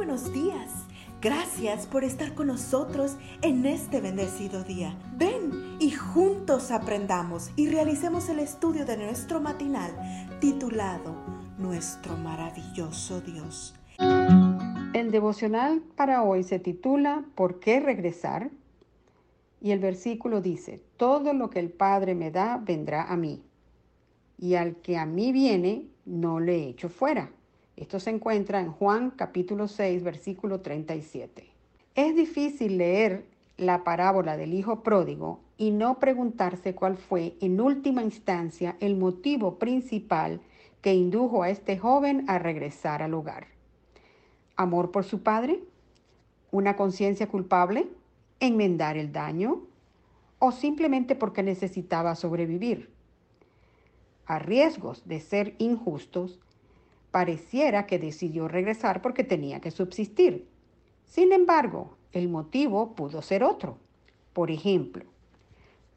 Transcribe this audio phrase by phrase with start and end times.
[0.00, 0.86] buenos días.
[1.20, 4.98] Gracias por estar con nosotros en este bendecido día.
[5.18, 9.90] Ven y juntos aprendamos y realicemos el estudio de nuestro matinal
[10.40, 11.14] titulado
[11.58, 13.74] Nuestro maravilloso Dios.
[14.94, 18.50] El devocional para hoy se titula ¿Por qué regresar?
[19.60, 23.42] Y el versículo dice, Todo lo que el Padre me da vendrá a mí,
[24.38, 27.30] y al que a mí viene no le echo fuera.
[27.80, 31.46] Esto se encuentra en Juan capítulo 6, versículo 37.
[31.94, 33.24] Es difícil leer
[33.56, 39.58] la parábola del Hijo Pródigo y no preguntarse cuál fue en última instancia el motivo
[39.58, 40.42] principal
[40.82, 43.46] que indujo a este joven a regresar al hogar.
[44.56, 45.60] ¿Amor por su padre?
[46.50, 47.88] ¿Una conciencia culpable?
[48.40, 49.62] ¿Enmendar el daño?
[50.38, 52.90] ¿O simplemente porque necesitaba sobrevivir?
[54.26, 56.40] A riesgos de ser injustos,
[57.10, 60.46] pareciera que decidió regresar porque tenía que subsistir.
[61.06, 63.78] Sin embargo, el motivo pudo ser otro.
[64.32, 65.04] Por ejemplo,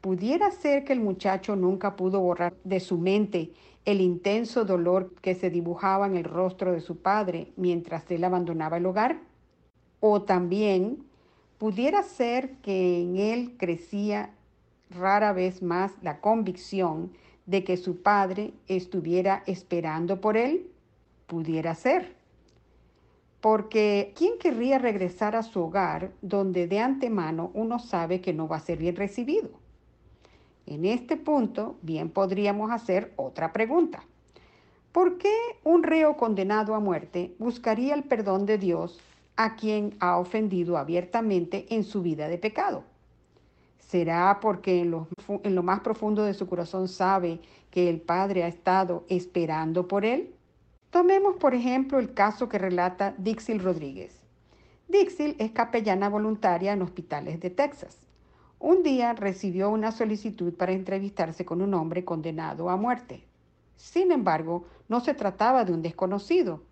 [0.00, 3.52] pudiera ser que el muchacho nunca pudo borrar de su mente
[3.84, 8.78] el intenso dolor que se dibujaba en el rostro de su padre mientras él abandonaba
[8.78, 9.20] el hogar.
[10.00, 11.04] O también
[11.58, 14.30] pudiera ser que en él crecía
[14.90, 17.12] rara vez más la convicción
[17.46, 20.70] de que su padre estuviera esperando por él
[21.26, 22.14] pudiera ser.
[23.40, 28.56] Porque ¿quién querría regresar a su hogar donde de antemano uno sabe que no va
[28.56, 29.50] a ser bien recibido?
[30.66, 34.02] En este punto, bien podríamos hacer otra pregunta.
[34.92, 39.00] ¿Por qué un reo condenado a muerte buscaría el perdón de Dios
[39.36, 42.84] a quien ha ofendido abiertamente en su vida de pecado?
[43.78, 49.04] ¿Será porque en lo, más profundo de su corazón sabe que el Padre ha estado
[49.08, 50.33] esperando por él?
[50.94, 54.22] Tomemos, por ejemplo, el caso que relata Dixil Rodríguez.
[54.86, 57.98] Dixil es capellana voluntaria en hospitales de Texas.
[58.60, 63.24] Un día recibió una solicitud para entrevistarse con un hombre condenado a muerte.
[63.74, 66.62] Sin embargo, no se trataba de un desconocido.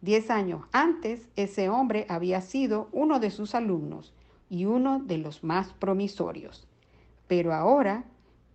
[0.00, 4.14] Diez años antes, ese hombre había sido uno de sus alumnos
[4.48, 6.68] y uno de los más promisorios.
[7.26, 8.04] Pero ahora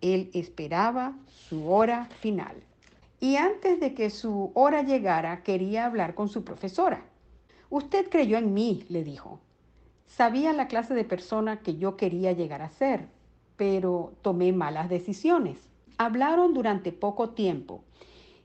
[0.00, 2.62] él esperaba su hora final
[3.20, 7.02] y antes de que su hora llegara quería hablar con su profesora.
[7.70, 9.40] Usted creyó en mí, le dijo.
[10.06, 13.08] Sabía la clase de persona que yo quería llegar a ser,
[13.56, 15.58] pero tomé malas decisiones.
[15.98, 17.82] Hablaron durante poco tiempo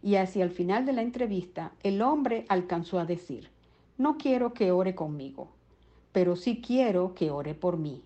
[0.02, 3.50] y hacia el final de la entrevista el hombre alcanzó a decir,
[3.98, 5.50] no quiero que ore conmigo,
[6.12, 8.04] pero sí quiero que ore por mí.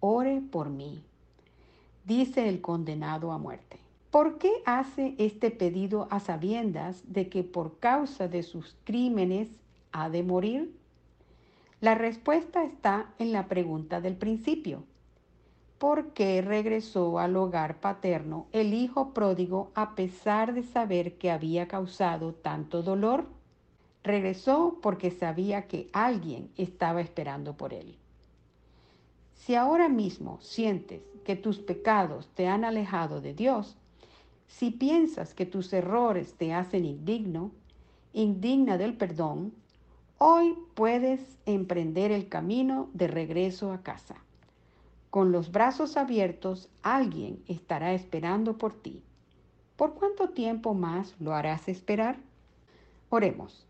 [0.00, 1.02] Ore por mí,
[2.04, 3.85] dice el condenado a muerte.
[4.10, 9.48] ¿Por qué hace este pedido a sabiendas de que por causa de sus crímenes
[9.92, 10.74] ha de morir?
[11.80, 14.84] La respuesta está en la pregunta del principio.
[15.78, 21.68] ¿Por qué regresó al hogar paterno el hijo pródigo a pesar de saber que había
[21.68, 23.26] causado tanto dolor?
[24.02, 27.98] Regresó porque sabía que alguien estaba esperando por él.
[29.34, 33.76] Si ahora mismo sientes que tus pecados te han alejado de Dios,
[34.48, 37.50] si piensas que tus errores te hacen indigno,
[38.12, 39.52] indigna del perdón,
[40.18, 44.16] hoy puedes emprender el camino de regreso a casa.
[45.10, 49.02] Con los brazos abiertos, alguien estará esperando por ti.
[49.76, 52.16] ¿Por cuánto tiempo más lo harás esperar?
[53.10, 53.66] Oremos.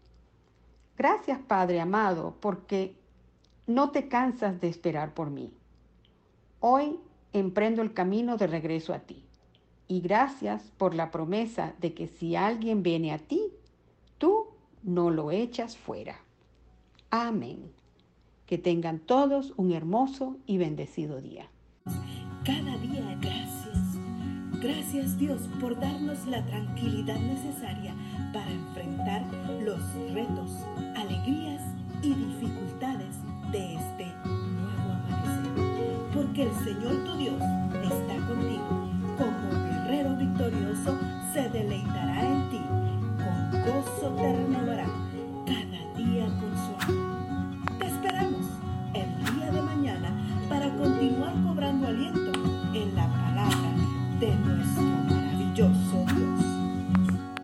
[0.97, 2.97] Gracias, Padre amado, porque
[3.67, 5.53] no te cansas de esperar por mí.
[6.61, 6.99] Hoy
[7.33, 9.27] emprendo el camino de regreso a ti
[9.89, 13.41] y gracias por la promesa de que si alguien viene a ti,
[14.19, 14.47] tú
[14.83, 16.17] no lo echas fuera.
[17.11, 17.71] Amén.
[18.47, 21.49] Que tengan todos un hermoso y bendecido día.
[22.45, 23.77] Cada día gracias.
[24.61, 27.95] Gracias Dios por darnos la tranquilidad necesaria
[28.33, 29.23] para enfrentar
[29.63, 29.81] los
[30.13, 30.51] retos,
[30.97, 31.63] alegrías
[32.03, 33.17] y dificultades
[33.53, 36.11] de este nuevo amanecer.
[36.15, 37.43] Porque el Señor tu Dios